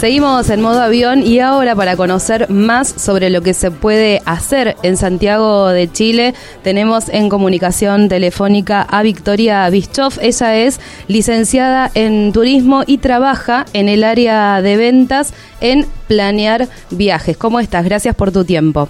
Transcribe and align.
Seguimos 0.00 0.48
en 0.48 0.62
modo 0.62 0.80
avión 0.80 1.22
y 1.22 1.40
ahora 1.40 1.76
para 1.76 1.94
conocer 1.94 2.48
más 2.48 2.88
sobre 2.88 3.28
lo 3.28 3.42
que 3.42 3.52
se 3.52 3.70
puede 3.70 4.22
hacer 4.24 4.76
en 4.82 4.96
Santiago 4.96 5.68
de 5.68 5.92
Chile, 5.92 6.32
tenemos 6.62 7.10
en 7.10 7.28
comunicación 7.28 8.08
telefónica 8.08 8.80
a 8.80 9.02
Victoria 9.02 9.68
Bischoff. 9.68 10.16
Ella 10.22 10.56
es 10.56 10.80
licenciada 11.06 11.90
en 11.92 12.32
turismo 12.32 12.82
y 12.86 12.96
trabaja 12.96 13.66
en 13.74 13.90
el 13.90 14.02
área 14.02 14.62
de 14.62 14.78
ventas 14.78 15.34
en 15.60 15.84
planear 16.08 16.68
viajes. 16.88 17.36
¿Cómo 17.36 17.60
estás? 17.60 17.84
Gracias 17.84 18.16
por 18.16 18.32
tu 18.32 18.46
tiempo. 18.46 18.88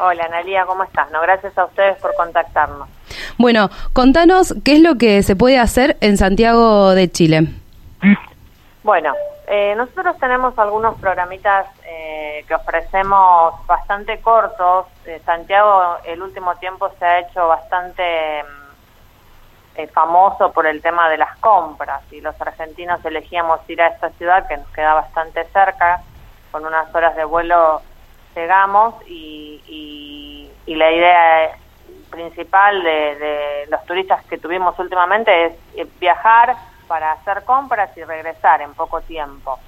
Hola, 0.00 0.24
Analia, 0.24 0.64
¿cómo 0.64 0.84
estás? 0.84 1.10
No, 1.10 1.20
gracias 1.20 1.56
a 1.58 1.66
ustedes 1.66 1.98
por 1.98 2.14
contactarnos. 2.14 2.88
Bueno, 3.36 3.68
contanos 3.92 4.54
qué 4.64 4.76
es 4.76 4.80
lo 4.80 4.94
que 4.94 5.22
se 5.22 5.36
puede 5.36 5.58
hacer 5.58 5.98
en 6.00 6.16
Santiago 6.16 6.94
de 6.94 7.10
Chile. 7.10 7.46
Bueno, 8.82 9.12
eh, 9.48 9.74
nosotros 9.76 10.18
tenemos 10.18 10.58
algunos 10.58 10.98
programitas 10.98 11.66
eh, 11.84 12.44
que 12.48 12.54
ofrecemos 12.54 13.64
bastante 13.66 14.20
cortos. 14.20 14.86
Eh, 15.04 15.20
Santiago 15.24 15.98
el 16.04 16.20
último 16.20 16.56
tiempo 16.56 16.90
se 16.98 17.04
ha 17.04 17.20
hecho 17.20 17.46
bastante 17.46 18.42
mm, 18.42 19.86
famoso 19.92 20.50
por 20.52 20.66
el 20.66 20.82
tema 20.82 21.08
de 21.08 21.18
las 21.18 21.36
compras 21.38 22.02
y 22.10 22.20
los 22.20 22.40
argentinos 22.40 23.04
elegíamos 23.04 23.60
ir 23.68 23.80
a 23.82 23.88
esta 23.88 24.10
ciudad 24.10 24.48
que 24.48 24.56
nos 24.56 24.68
queda 24.70 24.94
bastante 24.94 25.44
cerca, 25.44 26.02
con 26.50 26.66
unas 26.66 26.92
horas 26.92 27.14
de 27.14 27.24
vuelo 27.24 27.82
llegamos 28.34 28.94
y, 29.06 30.50
la 30.66 30.90
idea 30.92 31.56
principal 32.10 32.82
de, 32.82 33.16
de 33.16 33.66
los 33.70 33.82
turistas 33.86 34.22
que 34.26 34.36
tuvimos 34.36 34.78
últimamente 34.78 35.46
es 35.74 35.98
viajar 35.98 36.54
para 36.88 37.12
hacer 37.12 37.44
compras 37.44 37.90
y 37.96 38.04
regresar 38.04 38.62
en 38.62 38.74
poco 38.74 39.00
tiempo. 39.02 39.58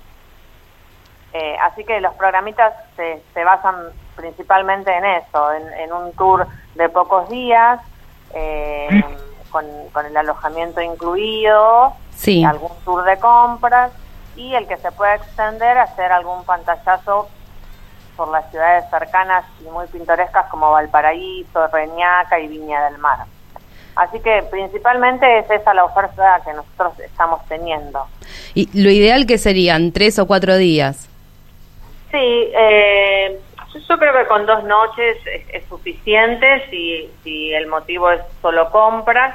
Eh, 1.32 1.56
así 1.62 1.84
que 1.84 2.00
los 2.00 2.14
programitas 2.14 2.72
se, 2.96 3.22
se, 3.34 3.44
basan 3.44 3.74
principalmente 4.16 4.94
en 4.96 5.04
eso, 5.04 5.52
en, 5.52 5.92
un 5.92 6.12
tour 6.12 6.46
de 6.74 6.88
pocos 6.88 7.28
días, 7.28 7.80
eh, 8.32 8.88
con, 9.50 9.66
con, 9.92 10.06
el 10.06 10.16
alojamiento 10.16 10.80
incluido, 10.80 11.92
sí. 12.14 12.44
algún 12.44 12.72
tour 12.84 13.04
de 13.04 13.18
compras 13.18 13.92
y 14.36 14.54
el 14.54 14.66
que 14.66 14.78
se 14.78 14.90
pueda 14.92 15.16
extender 15.16 15.76
a 15.76 15.82
hacer 15.82 16.12
algún 16.12 16.44
pantallazo 16.44 17.28
por 18.16 18.28
las 18.28 18.50
ciudades 18.50 18.88
cercanas 18.90 19.44
y 19.60 19.70
muy 19.70 19.86
pintorescas 19.86 20.46
como 20.46 20.70
Valparaíso, 20.70 21.66
Reñaca 21.68 22.38
y 22.38 22.48
Viña 22.48 22.86
del 22.86 22.98
Mar. 22.98 23.26
Así 23.98 24.20
que 24.20 24.44
principalmente 24.48 25.40
es 25.40 25.50
esa 25.50 25.74
la 25.74 25.84
oferta 25.84 26.40
que 26.44 26.52
nosotros 26.52 27.00
estamos 27.00 27.44
teniendo. 27.48 28.06
¿Y 28.54 28.68
lo 28.80 28.90
ideal 28.90 29.26
que 29.26 29.38
serían? 29.38 29.90
¿Tres 29.90 30.20
o 30.20 30.26
cuatro 30.26 30.56
días? 30.56 31.08
Sí, 32.12 32.52
eh, 32.56 33.40
yo 33.88 33.98
creo 33.98 34.12
que 34.12 34.26
con 34.26 34.46
dos 34.46 34.62
noches 34.62 35.16
es, 35.52 35.64
suficiente 35.68 36.64
si, 36.70 37.10
si 37.24 37.52
el 37.52 37.66
motivo 37.66 38.10
es 38.12 38.20
solo 38.40 38.70
compras 38.70 39.34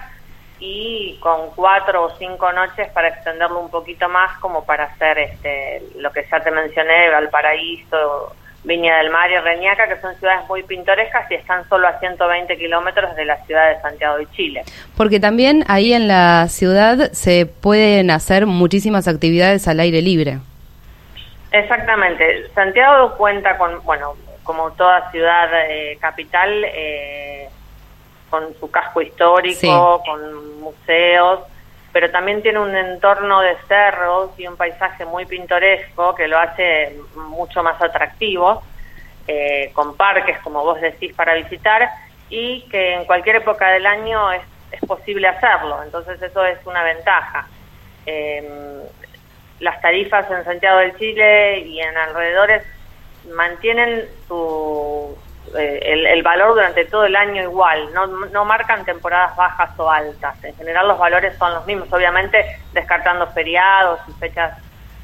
y 0.59 1.17
con 1.19 1.49
cuatro 1.55 2.05
o 2.05 2.09
cinco 2.17 2.51
noches 2.53 2.87
para 2.93 3.09
extenderlo 3.09 3.59
un 3.59 3.69
poquito 3.69 4.07
más 4.07 4.39
como 4.39 4.63
para 4.63 4.85
hacer 4.85 5.19
este 5.19 5.83
lo 5.97 6.09
que 6.13 6.25
ya 6.31 6.39
te 6.39 6.51
mencioné, 6.51 7.09
Valparaíso, 7.11 8.33
Viña 8.63 8.97
del 8.97 9.09
Mar 9.09 9.29
y 9.29 9.37
Reñaca, 9.37 9.87
que 9.87 9.99
son 9.99 10.15
ciudades 10.15 10.47
muy 10.47 10.63
pintorescas 10.63 11.29
y 11.29 11.35
están 11.35 11.67
solo 11.67 11.87
a 11.87 11.99
120 11.99 12.57
kilómetros 12.57 13.15
de 13.15 13.25
la 13.25 13.37
ciudad 13.45 13.75
de 13.75 13.81
Santiago 13.81 14.17
de 14.17 14.29
Chile. 14.31 14.63
Porque 14.95 15.19
también 15.19 15.65
ahí 15.67 15.93
en 15.93 16.07
la 16.07 16.47
ciudad 16.47 17.11
se 17.11 17.45
pueden 17.45 18.09
hacer 18.09 18.45
muchísimas 18.45 19.07
actividades 19.07 19.67
al 19.67 19.79
aire 19.81 20.01
libre. 20.01 20.39
Exactamente. 21.51 22.49
Santiago 22.55 23.15
cuenta 23.17 23.57
con, 23.57 23.83
bueno, 23.83 24.15
como 24.43 24.71
toda 24.71 25.11
ciudad 25.11 25.49
eh, 25.69 25.97
capital, 25.99 26.63
eh, 26.65 27.49
con 28.29 28.53
su 28.59 28.71
casco 28.71 29.01
histórico, 29.01 30.01
con 30.05 30.61
museos, 30.61 31.41
pero 31.93 32.09
también 32.09 32.41
tiene 32.41 32.59
un 32.59 32.75
entorno 32.75 33.39
de 33.41 33.55
cerros 33.67 34.31
y 34.37 34.47
un 34.47 34.57
paisaje 34.57 35.05
muy 35.05 35.25
pintoresco 35.25 36.15
que 36.15 36.27
lo 36.27 36.39
hace 36.39 36.97
mucho 37.15 37.61
más 37.61 37.79
atractivo, 37.79 38.63
eh, 39.27 39.69
con 39.73 39.95
parques, 39.95 40.39
como 40.39 40.63
vos 40.63 40.81
decís, 40.81 41.13
para 41.13 41.35
visitar 41.35 41.87
y 42.29 42.67
que 42.69 42.95
en 42.95 43.05
cualquier 43.05 43.37
época 43.37 43.69
del 43.69 43.85
año 43.85 44.31
es, 44.31 44.41
es 44.71 44.81
posible 44.81 45.27
hacerlo, 45.27 45.83
entonces 45.83 46.19
eso 46.19 46.43
es 46.43 46.57
una 46.65 46.83
ventaja. 46.83 47.47
Em, 48.07 48.81
las 49.59 49.79
tarifas 49.79 50.29
en 50.31 50.43
Santiago 50.43 50.79
del 50.79 50.97
Chile 50.97 51.59
y 51.59 51.79
en 51.79 51.95
alrededores 51.95 52.63
mantienen 53.33 54.09
su, 54.27 55.15
eh, 55.57 56.07
el, 56.11 56.23
valor 56.23 56.53
durante 56.53 56.85
todo 56.85 57.05
el 57.05 57.15
año 57.15 57.41
igual, 57.43 57.93
no, 57.93 58.07
no 58.07 58.45
marcan 58.45 58.85
temporadas 58.85 59.35
bajas 59.35 59.71
o 59.77 59.89
altas. 59.89 60.43
En 60.43 60.55
general 60.55 60.87
los 60.87 60.97
valores 60.97 61.35
son 61.37 61.53
los 61.53 61.65
mismos, 61.65 61.91
obviamente 61.91 62.45
descartando 62.73 63.27
feriados 63.27 63.99
y 64.07 64.11
fechas 64.19 64.57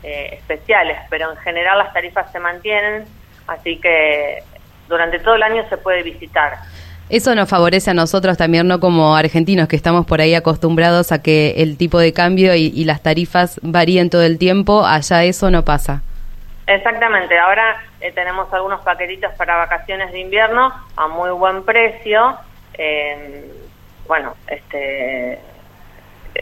eh, 0.04 0.30
especiales, 0.34 0.98
pero 1.10 1.32
en 1.32 1.38
general 1.38 1.78
las 1.78 1.94
tarifas 1.94 2.32
se 2.32 2.40
mantienen, 2.40 3.06
así 3.48 3.78
que 3.80 4.44
durante 4.88 5.20
todo 5.20 5.36
el 5.36 5.44
año 5.44 5.68
se 5.70 5.78
puede 5.78 6.04
visitar. 6.04 6.58
Eso 7.10 7.34
nos 7.34 7.50
favorece 7.50 7.92
a 7.92 7.94
nosotros 7.94 8.38
también, 8.38 8.68
no 8.68 8.80
como 8.80 9.16
argentinos 9.16 9.68
que 9.68 9.76
estamos 9.76 10.06
por 10.06 10.22
ahí 10.22 10.36
acostumbrados 10.36 11.12
a 11.12 11.22
que 11.22 11.56
el 11.58 11.76
tipo 11.78 12.00
de 12.00 12.14
cambio 12.14 12.56
y, 12.56 12.68
y 12.68 12.86
las 12.86 13.02
tarifas 13.02 13.60
varíen 13.64 14.10
todo 14.10 14.24
el 14.24 14.38
tiempo, 14.38 14.86
allá 14.86 15.24
eso 15.24 15.50
no 15.50 15.66
pasa. 15.66 16.02
Exactamente, 16.68 17.38
ahora 17.38 17.82
eh, 18.02 18.12
tenemos 18.12 18.52
algunos 18.54 18.82
paquetitos 18.82 19.34
para 19.34 19.58
vacaciones 19.58 20.12
de 20.12 20.20
invierno 20.20 20.74
a 20.96 21.08
muy 21.08 21.32
buen 21.32 21.64
precio. 21.64 22.38
bueno, 24.08 24.36
este, 24.48 25.40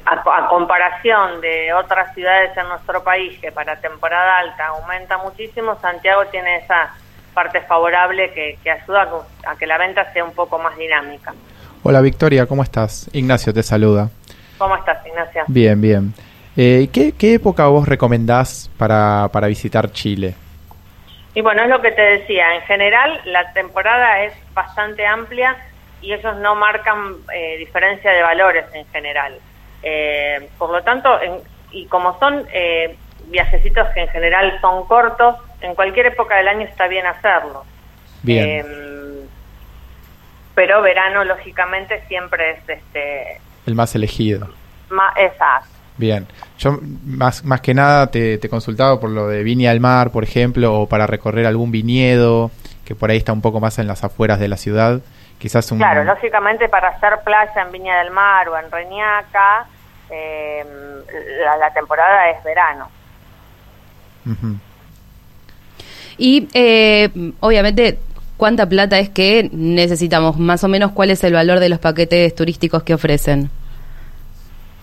a, 0.06 0.48
comparación 0.50 1.42
de 1.42 1.74
otras 1.74 2.14
ciudades 2.14 2.56
en 2.58 2.68
nuestro 2.68 3.04
país 3.04 3.40
que 3.40 3.52
para 3.52 3.80
temporada 3.80 4.40
alta 4.40 4.68
aumenta 4.68 5.18
muchísimo, 5.18 5.78
Santiago 5.82 6.26
tiene 6.28 6.58
esa 6.58 6.94
parte 7.34 7.62
favorable 7.62 8.32
que, 8.34 8.58
ayuda 8.70 9.08
a, 9.46 9.56
que 9.56 9.68
la 9.68 9.78
venta 9.78 10.12
sea 10.14 10.24
un 10.24 10.34
poco 10.34 10.58
más 10.58 10.78
dinámica. 10.78 11.34
Hola 11.84 12.02
Victoria, 12.02 12.46
¿cómo 12.46 12.64
estás? 12.64 13.10
Ignacio 13.14 13.54
te 13.54 13.64
saluda. 13.64 14.10
¿Cómo 14.58 14.76
estás, 14.76 15.06
Ignacio? 15.06 15.44
Bien, 15.48 15.80
bien. 15.80 16.14
Eh, 16.56 16.90
¿qué, 16.92 17.12
¿Qué 17.12 17.36
época 17.36 17.68
vos 17.68 17.88
recomendás 17.88 18.72
para, 18.78 19.30
para 19.32 19.48
visitar 19.48 19.92
Chile? 19.92 20.34
Y 21.38 21.42
bueno, 21.42 21.62
es 21.62 21.70
lo 21.70 21.84
que 21.84 21.92
te 21.92 22.02
decía, 22.02 22.56
en 22.56 22.64
general 22.64 23.22
la 23.26 23.54
temporada 23.54 24.24
es 24.24 24.34
bastante 24.56 25.06
amplia 25.06 25.56
y 26.02 26.12
ellos 26.12 26.36
no 26.38 26.56
marcan 26.56 27.14
eh, 27.32 27.58
diferencia 27.60 28.10
de 28.10 28.24
valores 28.24 28.66
en 28.74 28.88
general. 28.88 29.38
Eh, 29.84 30.50
por 30.58 30.72
lo 30.72 30.82
tanto, 30.82 31.08
y 31.70 31.86
como 31.86 32.18
son 32.18 32.48
eh, 32.52 32.98
viajecitos 33.26 33.88
que 33.90 34.02
en 34.02 34.08
general 34.08 34.58
son 34.62 34.88
cortos, 34.88 35.36
en 35.62 35.76
cualquier 35.76 36.08
época 36.08 36.38
del 36.38 36.48
año 36.48 36.66
está 36.66 36.88
bien 36.88 37.06
hacerlo. 37.06 37.66
Bien. 38.24 38.66
Em, 38.66 39.28
pero 40.56 40.82
verano, 40.82 41.24
lógicamente, 41.24 42.02
siempre 42.08 42.54
es 42.54 42.68
este... 42.68 43.42
El 43.68 43.76
más 43.76 43.94
elegido. 43.94 44.50
Más, 44.90 45.16
exacto. 45.18 45.77
Bien, 45.98 46.28
yo 46.60 46.80
más, 47.06 47.44
más 47.44 47.62
que 47.62 47.74
nada 47.74 48.08
te, 48.08 48.38
te 48.38 48.50
consultaba 48.50 49.00
por 49.00 49.10
lo 49.10 49.28
de 49.28 49.42
Viña 49.44 49.72
al 49.72 49.80
Mar, 49.80 50.12
por 50.12 50.24
ejemplo, 50.24 50.82
o 50.82 50.88
para 50.88 51.08
recorrer 51.08 51.48
algún 51.48 51.72
viñedo, 51.72 52.52
que 52.86 52.94
por 52.94 53.10
ahí 53.10 53.18
está 53.18 53.34
un 53.34 53.42
poco 53.42 53.60
más 53.60 53.80
en 53.80 53.88
las 53.88 54.04
afueras 54.04 54.40
de 54.40 54.48
la 54.48 54.58
ciudad. 54.58 55.02
Quizás 55.40 55.72
un... 55.72 55.80
Claro, 55.80 56.04
lógicamente 56.04 56.70
para 56.70 56.90
hacer 56.90 57.14
playa 57.24 57.62
en 57.62 57.72
Viña 57.72 57.98
del 58.00 58.12
Mar 58.12 58.48
o 58.50 58.58
en 58.58 58.72
Reñaca, 58.72 59.66
eh, 60.10 60.66
la, 61.60 61.74
temporada 61.74 62.30
es 62.30 62.44
verano. 62.44 62.90
Y 66.18 66.48
eh, 66.54 67.10
obviamente, 67.40 68.00
¿cuánta 68.36 68.68
plata 68.68 69.00
es 69.00 69.10
que 69.10 69.50
necesitamos? 69.52 70.38
Más 70.38 70.64
o 70.64 70.68
menos, 70.68 70.92
¿cuál 70.92 71.12
es 71.12 71.24
el 71.24 71.34
valor 71.34 71.60
de 71.60 71.70
los 71.70 71.80
paquetes 71.80 72.36
turísticos 72.36 72.84
que 72.84 72.94
ofrecen? 72.94 73.50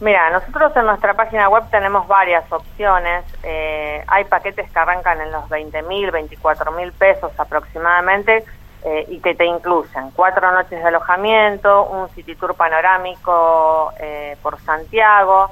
Mira, 0.05 0.29
nosotros 0.29 0.71
en 0.77 0.85
nuestra 0.85 1.15
página 1.15 1.49
web 1.49 1.65
tenemos 1.71 2.07
varias 2.07 2.45
opciones. 2.53 3.25
Eh, 3.43 4.05
hay 4.07 4.25
paquetes 4.25 4.71
que 4.71 4.79
arrancan 4.79 5.19
en 5.23 5.33
los 5.33 5.49
20 5.49 5.81
mil, 5.85 6.11
24 6.11 6.73
mil 6.73 6.93
pesos 6.93 7.33
aproximadamente 7.39 8.45
eh, 8.85 9.07
y 9.09 9.21
que 9.21 9.35
te 9.35 9.47
incluyen 9.47 10.11
cuatro 10.15 10.53
noches 10.53 10.79
de 10.83 10.89
alojamiento, 10.89 11.87
un 11.87 12.11
city 12.11 12.35
tour 12.35 12.55
panorámico 12.55 13.95
eh, 13.99 14.37
por 14.43 14.61
Santiago, 14.61 15.51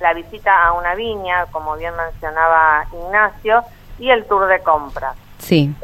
la 0.00 0.12
visita 0.12 0.62
a 0.62 0.72
una 0.72 0.94
viña, 0.94 1.46
como 1.46 1.74
bien 1.76 1.94
mencionaba 1.96 2.84
Ignacio, 2.92 3.64
y 3.98 4.10
el 4.10 4.26
tour 4.26 4.46
de 4.46 4.60
compras. 4.60 5.16
Sí. 5.38 5.74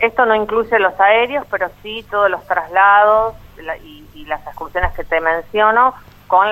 esto 0.00 0.26
no 0.26 0.34
incluye 0.34 0.80
los 0.80 0.98
aéreos, 0.98 1.46
pero 1.48 1.70
sí 1.80 2.04
todos 2.10 2.28
los 2.28 2.44
traslados 2.44 3.34
y, 3.84 4.04
y 4.14 4.24
las 4.24 4.44
excursiones 4.48 4.92
que 4.94 5.04
te 5.04 5.20
menciono 5.20 5.94